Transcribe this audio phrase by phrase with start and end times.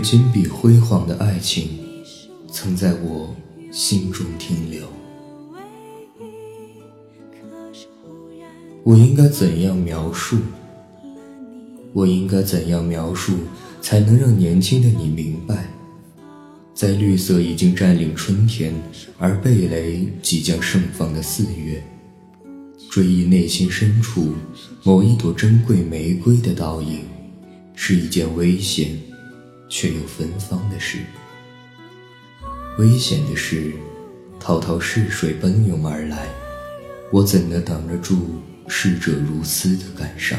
[0.00, 1.68] 金碧辉煌的爱情，
[2.50, 3.34] 曾在我
[3.70, 4.86] 心中停留。
[8.84, 10.38] 我应该怎样描述？
[11.92, 13.34] 我应该怎样描述，
[13.80, 15.68] 才能让年轻的你明白，
[16.74, 18.74] 在绿色已经占领春天，
[19.18, 21.82] 而蓓蕾即将盛放的四月，
[22.90, 24.32] 追忆内心深处
[24.84, 27.00] 某一朵珍贵玫瑰的倒影，
[27.74, 28.96] 是一件危险
[29.68, 30.98] 却又芬芳的事。
[32.78, 33.72] 危险的是，
[34.40, 36.28] 滔滔逝水奔涌而来，
[37.12, 38.16] 我怎能挡得住？
[38.70, 40.38] 逝者如斯的感伤，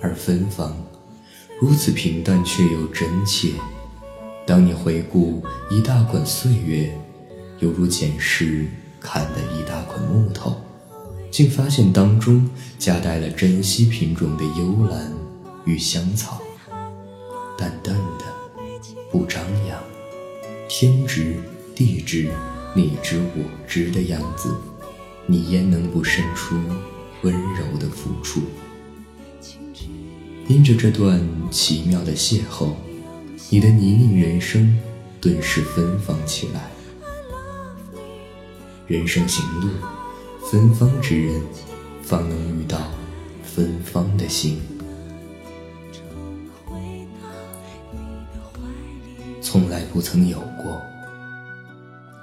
[0.00, 0.80] 而芬芳
[1.60, 3.54] 如此平淡却又真切。
[4.46, 6.96] 当你回顾一大捆岁月，
[7.58, 8.68] 犹如捡拾
[9.00, 10.60] 砍的一大捆木头，
[11.28, 15.12] 竟发现当中夹带了珍稀品种的幽兰
[15.64, 16.40] 与香草，
[17.60, 18.24] 淡淡的，
[19.12, 19.78] 不张扬，
[20.66, 21.36] 天知
[21.74, 22.30] 地知
[22.74, 24.56] 你知我知的样子。
[25.26, 26.56] 你焉能不生出
[27.20, 28.40] 温柔的付出？
[30.48, 32.70] 因着这段奇妙的邂逅，
[33.50, 34.80] 你的泥泞人生
[35.20, 36.70] 顿时芬芳起来。
[38.86, 39.68] 人生行路，
[40.50, 41.42] 芬芳之人
[42.02, 42.90] 方能遇到
[43.44, 44.58] 芬芳的心。
[49.52, 50.80] 从来不曾有过，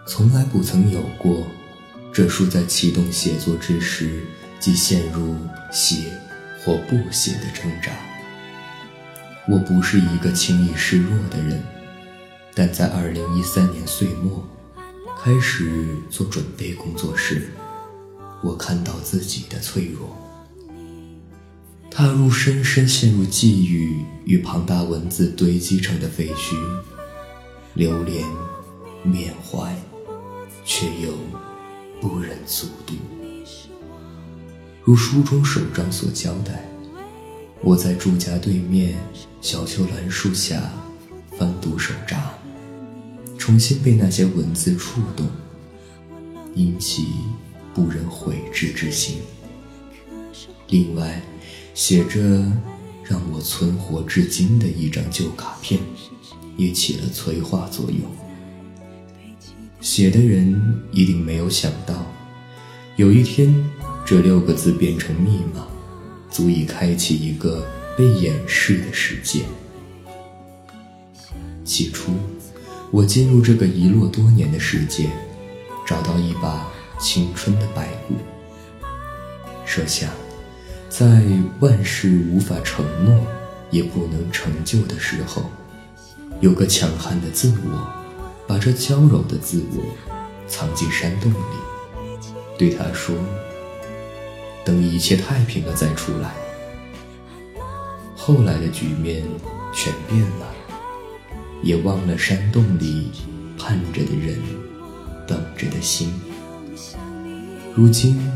[0.07, 1.45] 从来不曾有过。
[2.13, 4.21] 这书在启动写作之时，
[4.61, 5.35] 即陷入
[5.69, 6.05] 写
[6.63, 7.91] 或不写的挣扎。
[9.45, 11.61] 我不是一个轻易示弱的人，
[12.55, 14.47] 但在二零一三年岁末
[15.21, 17.49] 开始做准备工作时，
[18.41, 20.15] 我看到自己的脆弱。
[21.91, 26.55] 踏入深深陷入寄语与庞大文字堆积成的废墟，
[27.77, 28.25] 流连
[29.03, 29.71] 缅怀，
[30.65, 31.13] 却又。
[31.99, 32.93] 不忍卒读，
[34.83, 36.67] 如书中首章所交代，
[37.61, 38.95] 我在住家对面
[39.41, 40.71] 小秋兰树下
[41.37, 42.33] 翻读手札，
[43.37, 45.27] 重新被那些文字触动，
[46.53, 47.07] 引起
[47.73, 49.17] 不忍悔之之心。
[50.67, 51.19] 另外，
[51.73, 52.19] 写着
[53.03, 55.79] 让我存活至今的一张旧卡片，
[56.57, 58.01] 也起了催化作用。
[59.79, 62.11] 写的人一定没有想到，
[62.95, 63.53] 有一天
[64.05, 65.65] 这六个字变成密码，
[66.29, 69.43] 足以开启一个被掩饰的世界。
[71.63, 72.11] 起初，
[72.91, 75.09] 我进入这个遗落多年的世界，
[75.85, 76.67] 找到一把
[76.99, 78.15] 青春的白骨，
[79.65, 80.09] 设想，
[80.89, 81.21] 在
[81.59, 83.15] 万事无法承诺
[83.69, 85.43] 也不能成就的时候，
[86.41, 87.97] 有个强悍的自我。
[88.47, 89.83] 把这娇柔的自我
[90.47, 91.35] 藏进山洞里，
[92.57, 93.13] 对他说
[94.63, 96.31] ：“等一切太平了再出来。”
[98.15, 99.21] 后来的局面
[99.73, 100.47] 全变了，
[101.61, 103.11] 也忘了山洞里
[103.57, 104.39] 盼着的人，
[105.27, 106.13] 等着的心。
[107.75, 108.31] 如今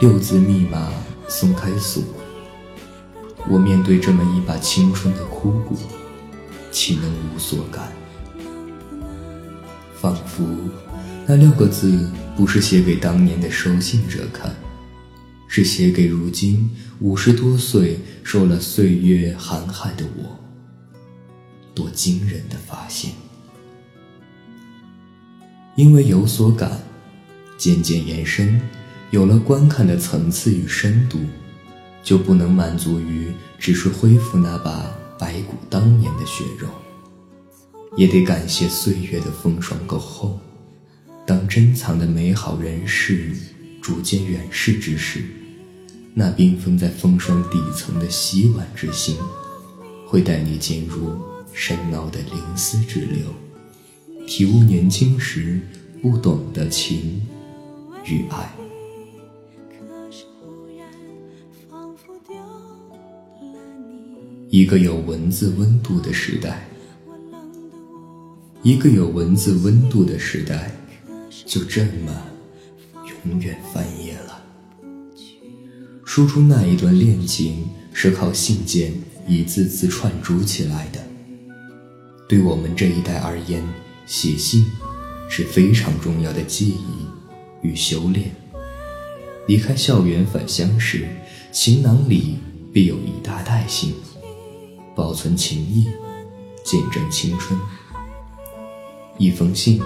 [0.00, 0.92] 六字密码
[1.28, 2.02] 松开锁，
[3.48, 5.76] 我面对这么一把青春的枯骨，
[6.82, 7.92] 岂能无所感？
[10.00, 10.46] 仿佛
[11.26, 14.56] 那六个字不是写给当年的收信者看，
[15.46, 16.70] 是写给如今
[17.00, 20.40] 五十多岁、受了岁月寒害的我。
[21.74, 23.12] 多惊人的发现！
[25.76, 26.80] 因为有所感，
[27.58, 28.58] 渐渐延伸，
[29.10, 31.18] 有了观看的层次与深度，
[32.02, 34.90] 就不能满足于只是恢复那把
[35.20, 36.66] 白骨当年的血肉。
[37.96, 40.38] 也得感谢岁月的风霜够厚。
[41.26, 43.32] 当珍藏的美好人世
[43.82, 45.22] 逐渐远逝之时，
[46.14, 49.16] 那冰封在风霜底层的洗碗之心，
[50.06, 51.18] 会带你进入
[51.52, 53.26] 深奥的灵思之流，
[54.26, 55.60] 体悟年轻时
[56.00, 57.20] 不懂的情
[58.04, 58.59] 与爱。
[64.52, 66.68] 一个有文字温度的时代。
[68.64, 70.72] 一个有文字温度的时代，
[71.46, 72.12] 就这么
[73.24, 74.42] 永远翻页了。
[76.04, 78.92] 书中那一段恋情是靠信件
[79.24, 80.98] 一字字串珠起来的。
[82.28, 83.62] 对我们这一代而言，
[84.04, 84.66] 写信
[85.28, 87.06] 是非常重要的记忆
[87.62, 88.32] 与修炼。
[89.46, 91.06] 离开校园返乡时，
[91.52, 92.38] 行囊里
[92.72, 93.94] 必有一大袋信，
[94.94, 95.88] 保存情谊，
[96.64, 97.58] 见证青春。
[99.18, 99.80] 一封信，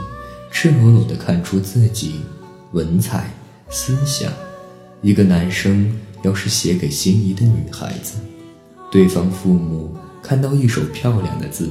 [0.51, 2.21] 赤裸裸地看出自己
[2.73, 3.31] 文采、
[3.69, 4.33] 思想。
[5.03, 8.17] 一个男生要是写给心仪的女孩子，
[8.91, 11.71] 对方父母看到一手漂亮的字，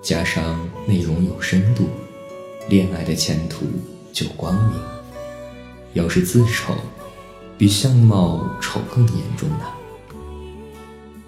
[0.00, 1.88] 加上内容有深度，
[2.68, 3.66] 恋爱的前途
[4.12, 4.74] 就光明。
[5.92, 6.74] 要是字丑，
[7.58, 9.66] 比相貌丑更严重呢。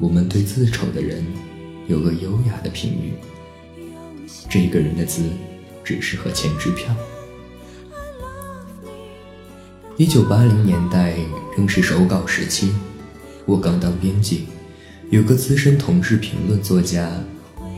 [0.05, 1.25] 我们对字丑的人
[1.87, 3.15] 有个优雅的评语：
[4.51, 5.23] 这个人的字
[5.83, 6.95] 只适合签支票。
[9.97, 11.17] 一九八零年代
[11.56, 12.71] 仍是手稿时期，
[13.47, 14.45] 我刚当编辑，
[15.09, 17.11] 有个资深同志评论作家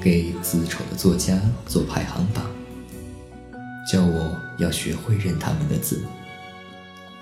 [0.02, 2.44] 给字丑的作家做排行榜，
[3.88, 6.02] 叫我要学会认他们的字。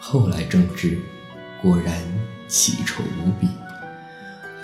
[0.00, 0.98] 后来正知，
[1.60, 1.94] 果然
[2.48, 3.46] 奇丑无比。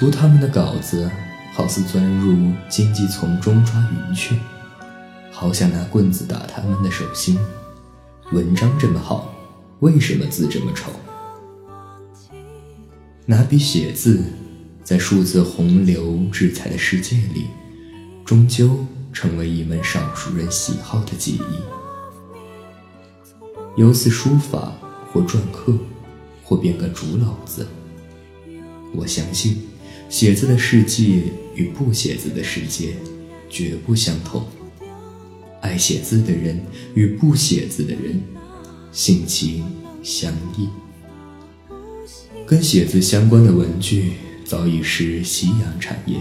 [0.01, 1.11] 读他们的稿子，
[1.53, 3.75] 好似钻入荆棘丛中抓
[4.09, 4.35] 云雀，
[5.31, 7.39] 好想拿棍子打他们的手心。
[8.33, 9.31] 文章这么好，
[9.81, 10.91] 为什么字这么丑？
[13.27, 14.23] 拿笔写字，
[14.83, 17.49] 在数字洪流制裁的世界里，
[18.25, 21.41] 终究成为一门少数人喜好的技艺。
[23.77, 24.73] 由此书法。
[25.13, 25.77] 或篆刻，
[26.45, 27.67] 或编个竹篓子。
[28.95, 29.61] 我相信，
[30.11, 31.23] 写字的世界
[31.55, 32.97] 与不写字的世界
[33.49, 34.45] 绝不相同。
[35.61, 36.61] 爱写字的人
[36.95, 38.21] 与不写字的人，
[38.91, 39.65] 性情
[40.03, 40.69] 相异。
[42.45, 44.15] 跟写字相关的文具
[44.45, 46.17] 早已是夕阳产业，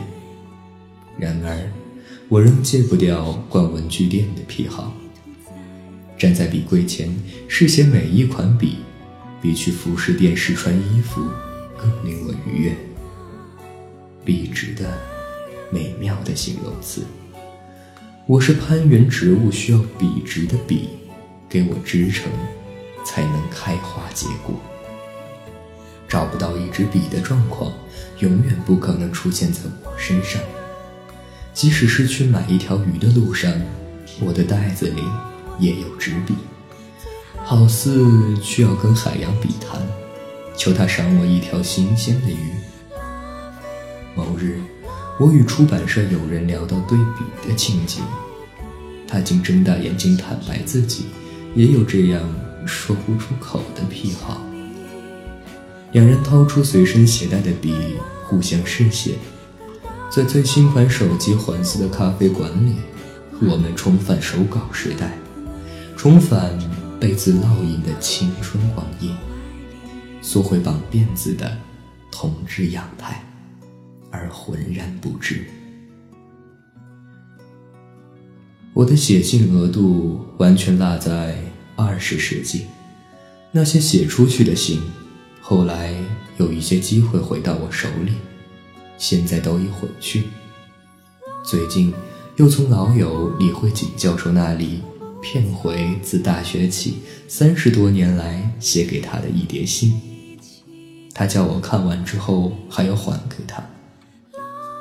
[1.17, 1.71] 然而，
[2.27, 4.95] 我仍戒不掉逛文具店的癖好。
[6.15, 7.09] 站在笔柜前
[7.47, 8.75] 试写每一款笔，
[9.41, 11.23] 比去服饰店试穿衣服
[11.75, 12.75] 更令我愉悦。
[14.29, 14.85] 笔直的、
[15.71, 17.03] 美妙的形容词。
[18.27, 20.89] 我是攀援植物需要笔直的笔
[21.49, 22.31] 给我支撑，
[23.03, 24.53] 才能开花结果。
[26.07, 27.73] 找不到一支笔的状况，
[28.19, 30.39] 永远不可能出现在我身上。
[31.51, 33.51] 即使是去买一条鱼的路上，
[34.21, 35.01] 我的袋子里。
[35.57, 36.35] 也有纸笔，
[37.43, 39.81] 好似需要跟海洋笔谈，
[40.55, 42.53] 求他赏我一条新鲜的鱼。
[44.19, 44.59] 某日，
[45.17, 48.03] 我与出版社友人聊到对比的情景，
[49.07, 51.05] 他竟睁大眼睛坦白自己
[51.55, 52.21] 也有这样
[52.65, 54.41] 说不出口的癖好。
[55.93, 57.73] 两人掏出随身携带的笔，
[58.25, 59.15] 互相试写，
[60.11, 62.75] 在最新款手机环伺的咖啡馆里，
[63.41, 65.17] 我们重返手稿时代。
[65.95, 66.59] 重返
[66.99, 69.15] 被字烙印的青春光阴，
[70.21, 71.57] 缩回绑辫子的
[72.11, 73.23] 同志样态，
[74.11, 75.45] 而浑然不知。
[78.73, 81.37] 我的写信额度完全落在
[81.75, 82.65] 二十世纪，
[83.51, 84.81] 那些写出去的信，
[85.41, 85.93] 后来
[86.37, 88.13] 有一些机会回到我手里，
[88.97, 90.23] 现在都已回去。
[91.43, 91.93] 最近
[92.37, 94.81] 又从老友李慧锦教授那里。
[95.21, 99.99] 骗回自大学起三十多年来写给他的一叠信，
[101.13, 103.61] 他叫我看完之后还要还给他，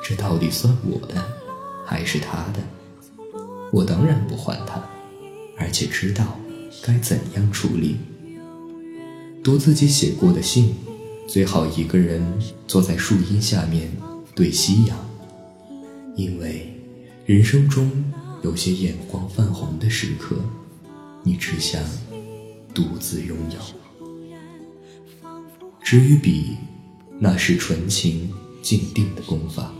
[0.09, 1.23] 这到底算我的
[1.85, 2.59] 还是他的？
[3.71, 4.83] 我当然不还他，
[5.55, 6.39] 而且知道
[6.81, 7.97] 该怎样处理。
[9.43, 10.73] 读自己写过的信，
[11.27, 12.25] 最好一个人
[12.65, 13.91] 坐在树荫下面
[14.33, 14.97] 对夕阳，
[16.15, 16.73] 因为
[17.27, 17.91] 人生中。
[18.41, 20.37] 有些眼光泛红的时刻，
[21.23, 21.83] 你只想
[22.73, 23.59] 独自拥有。
[25.83, 26.55] 纸与笔，
[27.19, 29.73] 那是纯情静定的功法。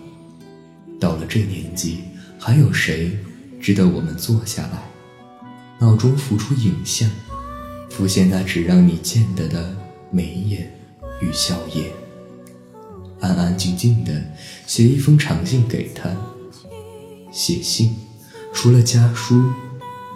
[0.99, 1.99] 到了这年纪，
[2.37, 3.17] 还有谁
[3.61, 4.83] 值得我们坐下来，
[5.79, 7.09] 脑中浮出影像，
[7.89, 9.75] 浮现那只让你见得的
[10.11, 10.71] 眉眼
[11.21, 11.85] 与笑靥，
[13.19, 14.21] 安安静静的
[14.67, 16.09] 写一封长信给他，
[17.31, 17.95] 写信。
[18.51, 19.43] 除了家书，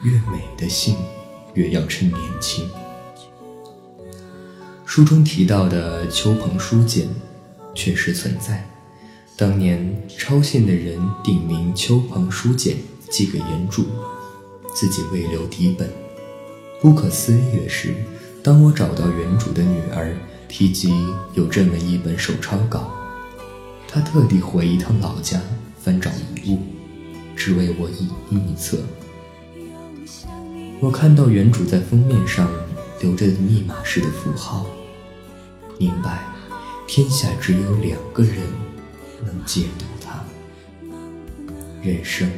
[0.04, 0.96] 越美的信，
[1.54, 2.68] 越要趁年轻。
[4.86, 7.08] 书中提到的秋鹏书简，
[7.74, 8.68] 确实存在。
[9.36, 12.78] 当年抄信的人鼎名“秋鹏书简”，
[13.10, 13.86] 寄给原主，
[14.76, 15.90] 自己未留底本。
[16.80, 17.96] 不可思议的是，
[18.44, 20.16] 当我找到原主的女儿，
[20.48, 20.94] 提及
[21.34, 22.92] 有这么一本手抄稿，
[23.88, 25.42] 她特地回一趟老家
[25.80, 26.60] 翻找遗物。
[27.36, 28.78] 只为我以一册。
[30.80, 32.48] 我看到原主在封面上
[33.02, 34.68] 留着密码式的符号，
[35.80, 36.24] 明白
[36.86, 38.38] 天下只有两个人
[39.26, 40.24] 能解读它。
[41.82, 42.30] 人生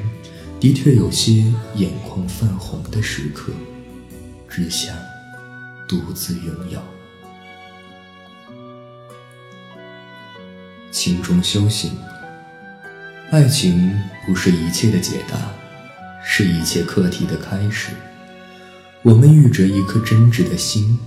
[0.59, 3.51] 的确有些眼眶泛红的时刻，
[4.49, 4.95] 只想
[5.87, 6.79] 独自拥有。
[10.91, 11.91] 情中修行，
[13.29, 15.37] 爱情不是一切的解答，
[16.23, 17.91] 是一切课题的开始。
[19.03, 20.97] 我们遇着一颗真挚的心，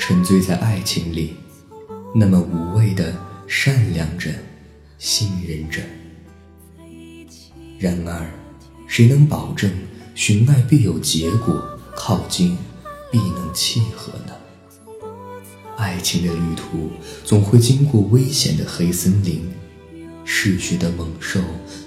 [0.00, 1.36] 沉醉在爱情里，
[2.14, 3.14] 那么无畏的
[3.46, 4.30] 善良着，
[4.98, 5.80] 信任着。
[7.78, 8.30] 然而，
[8.86, 9.70] 谁能保证
[10.14, 11.62] 寻爱必有结果，
[11.94, 12.56] 靠近
[13.10, 14.32] 必能契合呢？
[15.76, 16.90] 爱情的旅途
[17.22, 19.46] 总会经过危险的黑森林，
[20.24, 21.40] 嗜血的猛兽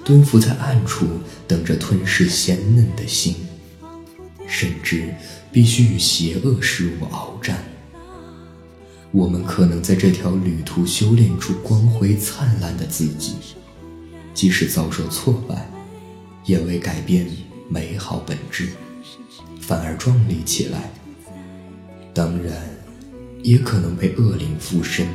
[0.06, 1.08] 蹲伏在暗处，
[1.48, 3.36] 等着吞噬鲜嫩的心，
[4.48, 5.12] 甚至
[5.52, 7.64] 必须与邪恶事物鏖战。
[9.12, 13.34] 我们可能在这条旅途修炼出光辉灿烂的自己，
[14.34, 15.70] 即使遭受挫败，
[16.46, 17.28] 也未改变
[17.70, 18.70] 美好本质，
[19.60, 20.92] 反而壮丽起来。
[22.14, 22.54] 当然。
[23.42, 25.08] 也可能被恶灵附身，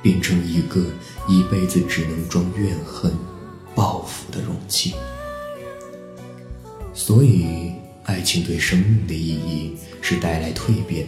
[0.00, 0.86] 变成一个
[1.28, 3.12] 一辈子只能装怨恨、
[3.74, 4.94] 报复的容器。
[6.94, 7.72] 所以，
[8.04, 11.06] 爱情对生命的意义是带来蜕变。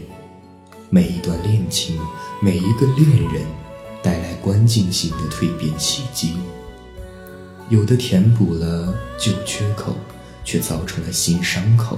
[0.92, 2.00] 每一段恋情，
[2.42, 3.46] 每一个恋人，
[4.02, 6.36] 带来关键性的蜕变契机。
[7.68, 9.94] 有的填补了旧缺口，
[10.44, 11.96] 却造成了新伤口；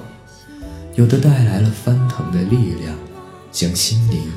[0.94, 2.94] 有的带来了翻腾的力量，
[3.50, 4.30] 将心灵。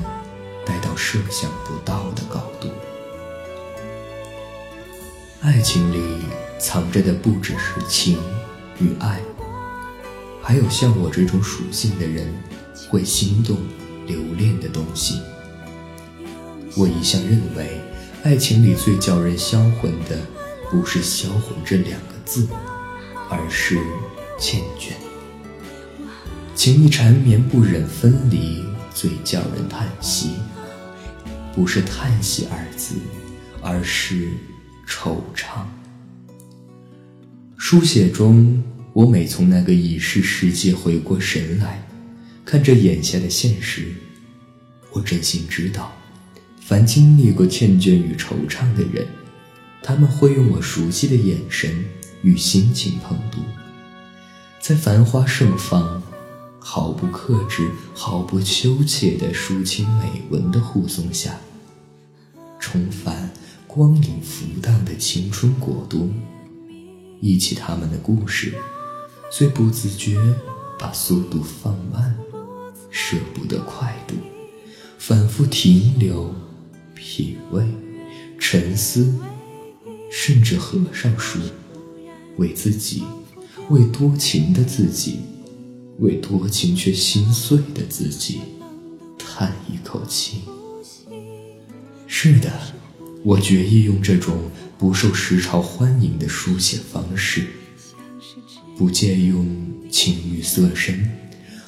[0.64, 2.68] 带到设想不到的高度。
[5.40, 6.24] 爱情里
[6.58, 8.18] 藏着的不只是情
[8.80, 9.20] 与爱，
[10.42, 12.34] 还有像我这种属性的人
[12.90, 13.56] 会心动、
[14.06, 15.20] 留恋的东西。
[16.76, 17.80] 我一向认为，
[18.22, 20.18] 爱情里最叫人销魂的，
[20.70, 22.46] 不是销魂这两个字，
[23.30, 23.76] 而是
[24.38, 24.92] 缱绻。
[26.54, 30.30] 情意缠绵不忍分离，最叫人叹息。
[31.54, 32.96] 不是叹息二字，
[33.62, 34.28] 而是
[34.86, 35.64] 惆怅。
[37.56, 41.85] 书写中，我每从那个已逝世界回过神来，
[42.46, 43.92] 看着眼下的现实，
[44.92, 45.92] 我真心知道，
[46.60, 49.04] 凡经历过缱绻与惆怅的人，
[49.82, 51.84] 他们会用我熟悉的眼神
[52.22, 53.38] 与心情碰读，
[54.60, 56.00] 在繁花盛放、
[56.60, 61.36] 毫不克制、毫不羞怯的抒情美文的护送下。
[62.60, 63.28] 重返
[63.66, 66.12] 光影浮荡的青春国度，
[67.20, 68.54] 忆起他们的故事，
[69.32, 70.16] 虽不自觉
[70.78, 72.16] 把速度放慢，
[72.98, 74.14] 舍不得快读，
[74.98, 76.34] 反复停留，
[76.94, 77.62] 品味，
[78.38, 79.14] 沉思，
[80.10, 81.38] 甚至合上书，
[82.38, 83.02] 为自己，
[83.68, 85.20] 为多情的自己，
[85.98, 88.40] 为多情却心碎的自己，
[89.18, 90.40] 叹一口气。
[92.06, 92.50] 是的，
[93.22, 97.44] 我决意用这种不受时潮欢迎的书写方式，
[98.78, 99.46] 不借用
[99.90, 101.10] 情欲色深，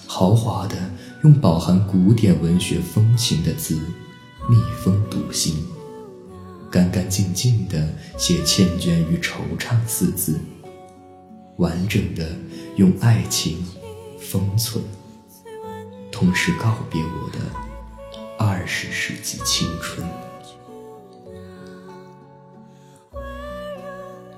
[0.06, 0.90] 豪华的
[1.24, 3.76] 用饱含古典文学风情的字，
[4.48, 5.66] 密封读心，
[6.70, 10.38] 干干净净的写缱绻与惆怅四字，
[11.56, 12.30] 完整的
[12.76, 13.66] 用爱情
[14.20, 14.84] 封存，
[16.12, 17.40] 同时告别我的
[18.38, 20.06] 二十世纪青春。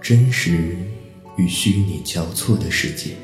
[0.01, 0.79] 真实
[1.37, 3.17] 与虚拟交错的世界，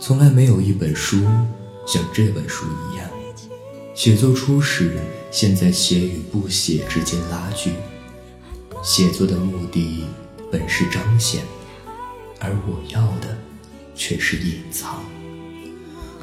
[0.00, 1.22] 从来没有一本书
[1.86, 3.08] 像这本书一样，
[3.94, 4.98] 写作初始
[5.30, 7.70] 现在写与不写之间拉锯。
[8.82, 10.04] 写作的目的
[10.50, 11.42] 本是彰显，
[12.40, 13.38] 而我要的
[13.94, 15.02] 却是隐藏。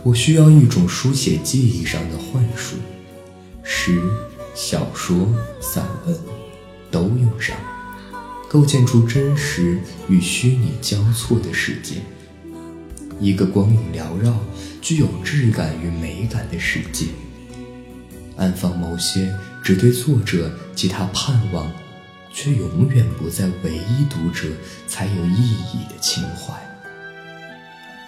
[0.03, 2.75] 我需要一种书写记忆上的幻术，
[3.63, 4.01] 诗、
[4.53, 6.20] 小说、散文
[6.91, 7.55] 都用上。
[8.50, 11.96] 构建出真实与虚拟交错的世界，
[13.20, 14.38] 一个光影缭绕、
[14.83, 17.05] 具有质感与美感的世界，
[18.35, 21.71] 安放某些只对作者及他盼望，
[22.33, 24.49] 却永远不在唯一读者
[24.85, 26.53] 才有意义的情怀。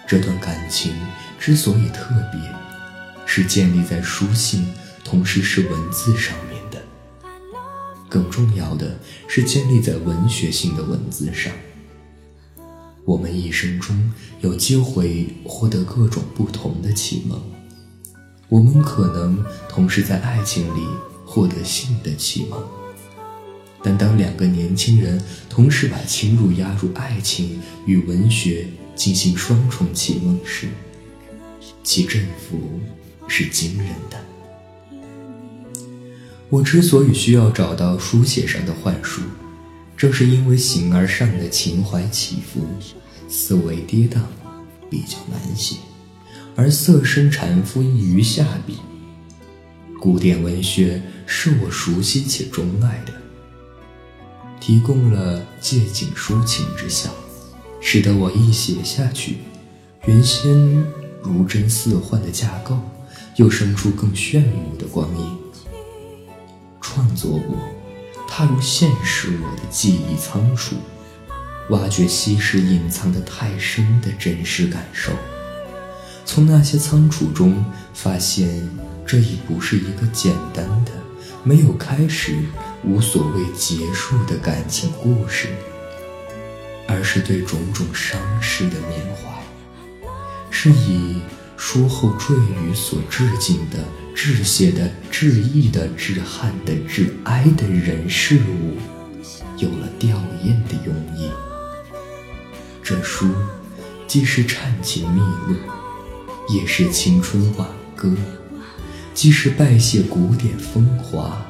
[0.06, 0.94] 这段感情
[1.40, 2.38] 之所以特别，
[3.24, 4.70] 是建立在书信，
[5.02, 6.82] 同时是文字上面的。
[8.06, 11.50] 更重要的是建立在文学性的文字上。
[13.06, 17.40] 我们一生中有机会获得各种不同的启蒙，
[18.48, 20.84] 我们可能同时在爱情里
[21.24, 22.60] 获得性的启蒙，
[23.80, 30.66] 但当两个年轻人同时把侵入压入爱情与文学进行双重启蒙时，
[31.84, 32.80] 其振幅
[33.28, 34.18] 是惊人的。
[36.48, 39.22] 我之所以需要找到书写上的幻术，
[39.96, 42.66] 正是因为形而上的情怀起伏、
[43.28, 44.18] 思维跌宕，
[44.90, 45.76] 比较难写，
[46.54, 48.76] 而色身禅夫易于下笔。
[49.98, 53.12] 古典文学是我熟悉且钟爱的，
[54.60, 57.10] 提供了借景抒情之效，
[57.80, 59.38] 使得我一写下去，
[60.04, 60.84] 原先
[61.22, 62.78] 如真似幻的架构，
[63.36, 65.38] 又生出更炫目的光影。
[66.82, 67.56] 创作我，
[68.28, 70.76] 踏入现实我的记忆仓储，
[71.70, 75.12] 挖掘昔时隐藏的太深的真实感受，
[76.24, 77.64] 从那些仓储中
[77.94, 78.68] 发现。
[79.08, 80.90] 这已不是一个简单的、
[81.44, 82.36] 没有开始、
[82.82, 85.46] 无所谓结束的感情故事，
[86.88, 90.10] 而是对种种伤势的缅怀，
[90.50, 91.20] 是以
[91.56, 93.78] 书后赘语所致敬的、
[94.16, 98.78] 致谢的、致意的、致憾的、致哀的人事物，
[99.58, 101.30] 有了吊唁的用意。
[102.82, 103.28] 这书
[104.06, 105.56] 既是忏情秘录，
[106.48, 108.10] 也是青春挽歌。
[109.12, 111.44] 既是拜谢古典风华，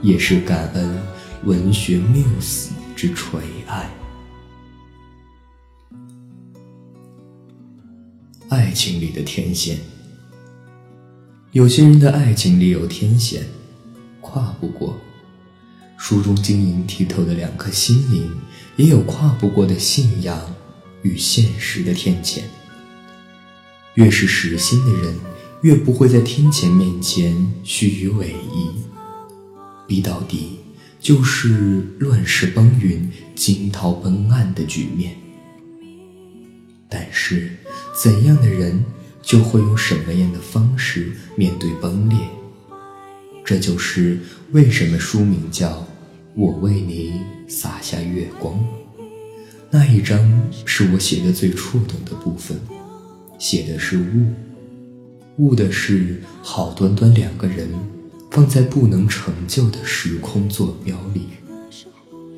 [0.00, 0.96] 也是感恩
[1.42, 3.90] 文学缪斯之垂爱。
[8.48, 9.78] 爱情里的天线，
[11.52, 13.42] 有些人的爱情里有天险，
[14.20, 14.96] 跨不过。
[15.98, 18.30] 书中晶莹剔透的两颗心灵，
[18.76, 20.54] 也有跨不过的信仰
[21.02, 22.40] 与现实的天堑。
[23.94, 25.14] 越是实心的人。
[25.62, 28.98] 越不会在天谴面前虚与委蛇，
[29.86, 30.58] 逼到底
[30.98, 35.14] 就是乱世崩云、惊涛奔岸的局面。
[36.88, 37.50] 但是，
[38.02, 38.82] 怎样的人
[39.22, 42.18] 就会用什么样的方式面对崩裂？
[43.44, 44.18] 这就是
[44.52, 45.70] 为什么书名叫
[46.34, 48.54] 《我为你洒下月光》。
[49.70, 52.58] 那一章是我写的最触动的部分，
[53.38, 54.32] 写的是雾。
[55.36, 57.68] 悟的是，好端端两个人
[58.30, 61.28] 放在不能成就的时空坐标里，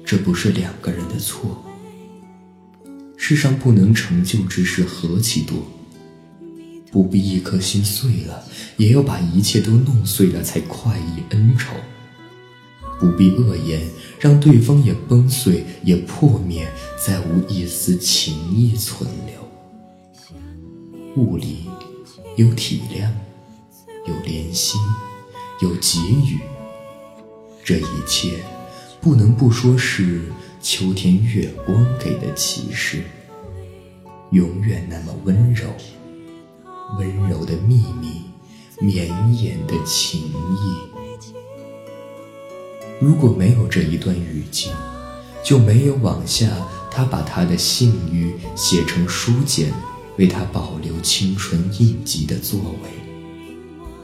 [0.05, 1.65] 这不是两个人的错。
[3.17, 5.57] 世上不能成就之事何其多，
[6.93, 8.45] 不必一颗心碎了，
[8.77, 11.75] 也要把一切都弄碎了才快意恩仇。
[13.01, 13.81] 不必恶言，
[14.21, 16.71] 让对方也崩碎，也破灭，
[17.05, 19.43] 再无一丝情意存留。
[21.17, 21.67] 物里。
[22.37, 23.11] 有体谅，
[24.09, 24.79] 有怜惜，
[25.61, 26.39] 有给予，
[27.63, 28.39] 这一切
[29.03, 30.23] 不能不说是
[30.63, 33.03] 秋天月光给的启示。
[34.31, 35.67] 永远那么温柔，
[36.99, 38.23] 温柔的秘密，
[38.81, 41.33] 绵延的情意。
[43.01, 44.73] 如果没有这一段语境，
[45.45, 46.49] 就没有往下
[46.91, 49.73] 他把他的信誉写成书简。
[50.19, 52.91] 为他保留青春印记的作为，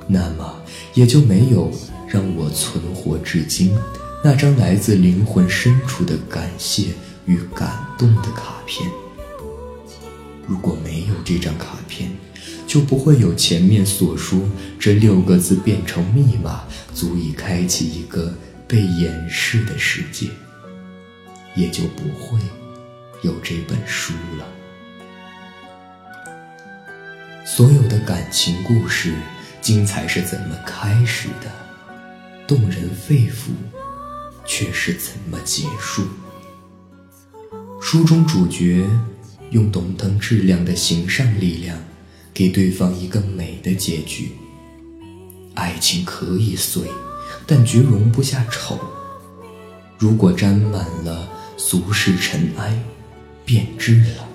[0.06, 0.62] 那么
[0.94, 1.70] 也就没有
[2.08, 3.76] 让我存活至今
[4.24, 6.86] 那张来自灵魂深处的感谢
[7.26, 8.90] 与感动的卡片。
[10.46, 12.10] 如果没有这张卡片，
[12.68, 14.38] 就不会有前面所说
[14.78, 18.34] 这六个字变成密码，足以开启一个
[18.68, 20.28] 被掩饰的世界，
[21.56, 22.38] 也就不会
[23.22, 24.46] 有这本书了。
[27.46, 29.14] 所有的感情故事，
[29.62, 31.50] 精彩是怎么开始的？
[32.46, 33.48] 动人肺腑，
[34.44, 36.06] 却是怎么结束？
[37.80, 38.86] 书中主角
[39.52, 41.78] 用懂得质量的行善力量，
[42.38, 44.30] 给对方一个美的结局。
[45.54, 46.84] 爱情可以碎，
[47.48, 48.78] 但绝容不下丑。
[49.98, 52.80] 如果沾满了俗世尘埃，
[53.44, 54.28] 变质了，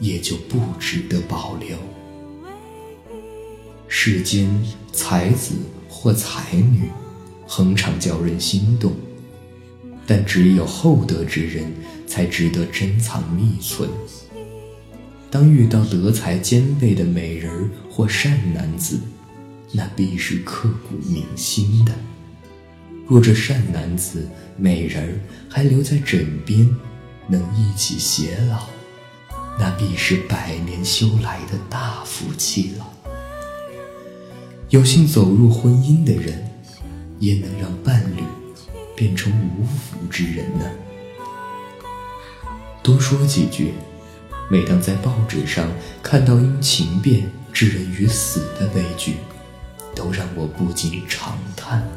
[0.00, 1.76] 也就不值得保留。
[3.86, 4.50] 世间
[4.92, 5.54] 才子
[5.88, 6.90] 或才女，
[7.46, 8.92] 恒常叫人心动，
[10.04, 11.72] 但只有厚德之人
[12.08, 13.88] 才值得珍藏秘存。
[15.30, 18.98] 当遇到德才兼备的美人儿或善男子，
[19.72, 21.92] 那必是刻骨铭心的。
[23.06, 26.68] 若这善男子、美人儿还留在枕边，
[27.28, 28.66] 能一起偕老，
[29.58, 32.88] 那必是百年修来的大福气了。
[34.70, 36.50] 有幸走入婚姻的人，
[37.20, 38.22] 也能让伴侣
[38.96, 40.64] 变成无福之人呢？
[42.82, 43.72] 多说几句，
[44.52, 45.70] 每当在报纸上
[46.02, 49.18] 看到因情变致人于死的悲剧，
[49.94, 51.88] 都让我不禁长叹：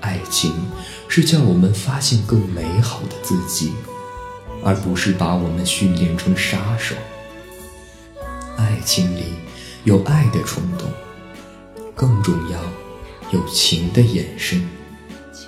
[0.00, 0.52] 爱情
[1.08, 3.72] 是叫我们发现更美好的自己，
[4.64, 6.96] 而不是把我们训练成杀手。
[8.56, 9.22] 爱情里
[9.84, 10.90] 有爱的冲动，
[11.94, 12.60] 更重要，
[13.30, 14.60] 有情的衍生。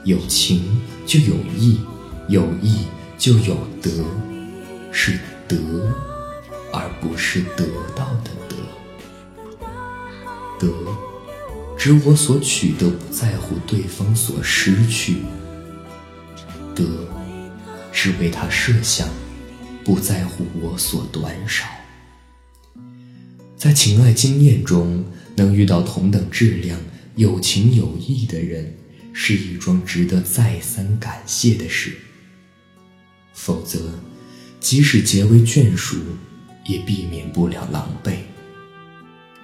[0.04, 1.80] 有情就有义，
[2.28, 2.86] 有义
[3.18, 3.90] 就有德，
[4.92, 5.56] 是得，
[6.72, 8.56] 而不是得到的得。
[10.58, 10.72] 得，
[11.76, 15.16] 指我所取得不在乎对方所失去；
[16.74, 16.84] 得，
[17.92, 19.08] 是为他设想，
[19.84, 21.64] 不在乎我所短少。
[23.56, 25.04] 在情爱经验中，
[25.36, 26.78] 能遇到同等质量、
[27.14, 28.74] 有情有义的人。
[29.18, 31.96] 是一桩值得再三感谢的事。
[33.32, 33.98] 否则，
[34.66, 35.96] 即使结为眷属，
[36.66, 38.16] 也避免不了狼狈。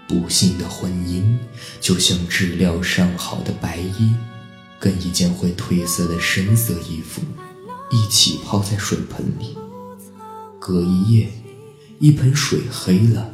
[0.09, 1.39] 不幸的婚姻，
[1.81, 4.13] 就像治疗上好的白衣，
[4.81, 7.23] 跟一件会褪色的深色衣服
[7.93, 9.57] 一起泡在水盆里，
[10.59, 11.31] 隔一夜，
[12.01, 13.33] 一盆水黑了，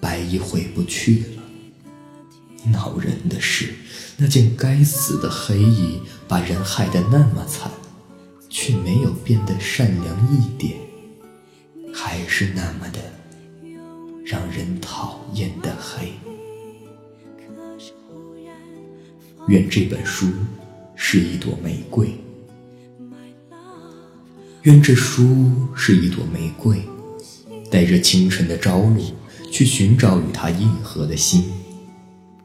[0.00, 2.70] 白衣回不去了。
[2.70, 3.74] 恼人的是，
[4.16, 7.68] 那件该死的黑衣把人害得那么惨，
[8.48, 10.85] 却没有变得善良一点，
[12.08, 13.00] 还是那么的
[14.24, 16.12] 让人讨厌的黑。
[19.48, 20.28] 愿这本书
[20.94, 22.16] 是一朵玫瑰，
[24.62, 26.80] 愿这书是一朵玫瑰，
[27.72, 29.12] 带着清晨的朝露，
[29.50, 31.50] 去寻找与它应和的心。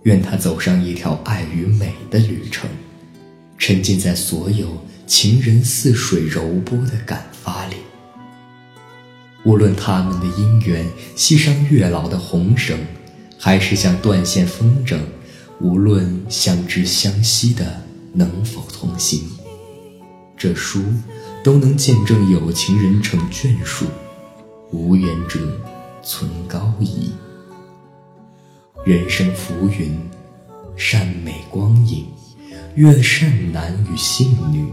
[0.03, 2.67] 愿他走上一条爱与美的旅程，
[3.59, 7.75] 沉浸在所有情人似水柔波的感发里。
[9.43, 12.77] 无论他们的姻缘系上月老的红绳，
[13.39, 14.99] 还是像断线风筝，
[15.59, 17.81] 无论相知相惜的
[18.13, 19.23] 能否同行，
[20.37, 20.83] 这书
[21.43, 23.85] 都能见证有情人成眷属，
[24.71, 25.39] 无缘者
[26.03, 27.11] 存高仪。
[28.85, 29.99] 人生浮云，
[30.75, 32.05] 善美光影，
[32.75, 34.65] 愿善男与信女，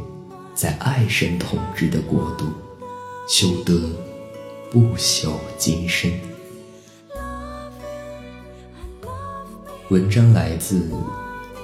[0.55, 2.47] 在爱神统治的国度，
[3.29, 3.91] 修得
[4.71, 6.13] 不朽今生。
[9.89, 10.91] 文章来自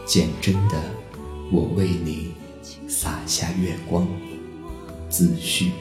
[0.06, 0.76] 简真的
[1.52, 2.32] 《我为你
[2.88, 4.04] 洒下月光》，
[5.10, 5.72] 自序。